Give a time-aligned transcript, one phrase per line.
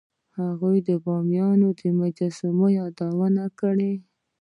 [0.37, 3.93] هغه د بامیان د مجسمو یادونه کړې